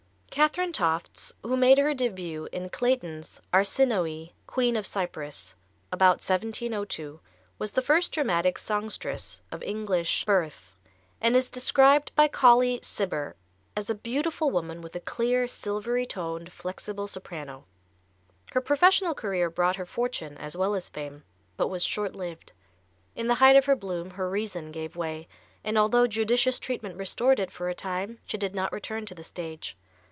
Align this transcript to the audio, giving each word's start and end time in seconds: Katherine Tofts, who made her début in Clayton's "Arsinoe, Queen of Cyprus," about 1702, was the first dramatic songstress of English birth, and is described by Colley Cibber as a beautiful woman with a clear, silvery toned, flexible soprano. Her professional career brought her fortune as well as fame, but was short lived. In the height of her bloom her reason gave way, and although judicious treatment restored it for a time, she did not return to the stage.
Katherine 0.31 0.71
Tofts, 0.71 1.33
who 1.43 1.57
made 1.57 1.77
her 1.77 1.93
début 1.93 2.47
in 2.53 2.69
Clayton's 2.69 3.41
"Arsinoe, 3.53 4.29
Queen 4.47 4.77
of 4.77 4.87
Cyprus," 4.87 5.55
about 5.91 6.21
1702, 6.23 7.19
was 7.59 7.73
the 7.73 7.81
first 7.81 8.13
dramatic 8.13 8.57
songstress 8.57 9.41
of 9.51 9.61
English 9.61 10.23
birth, 10.23 10.77
and 11.19 11.35
is 11.35 11.49
described 11.49 12.13
by 12.15 12.29
Colley 12.29 12.79
Cibber 12.81 13.35
as 13.75 13.89
a 13.89 13.93
beautiful 13.93 14.49
woman 14.51 14.79
with 14.81 14.95
a 14.95 15.01
clear, 15.01 15.49
silvery 15.49 16.05
toned, 16.05 16.53
flexible 16.53 17.07
soprano. 17.09 17.65
Her 18.53 18.61
professional 18.61 19.13
career 19.13 19.49
brought 19.49 19.75
her 19.75 19.85
fortune 19.85 20.37
as 20.37 20.55
well 20.55 20.75
as 20.75 20.87
fame, 20.87 21.25
but 21.57 21.67
was 21.67 21.83
short 21.83 22.15
lived. 22.15 22.53
In 23.17 23.27
the 23.27 23.35
height 23.35 23.57
of 23.57 23.65
her 23.65 23.75
bloom 23.75 24.11
her 24.11 24.29
reason 24.29 24.71
gave 24.71 24.95
way, 24.95 25.27
and 25.61 25.77
although 25.77 26.07
judicious 26.07 26.57
treatment 26.57 26.95
restored 26.95 27.41
it 27.41 27.51
for 27.51 27.67
a 27.67 27.75
time, 27.75 28.19
she 28.25 28.37
did 28.37 28.55
not 28.55 28.71
return 28.71 29.05
to 29.07 29.13
the 29.13 29.25
stage. 29.25 29.75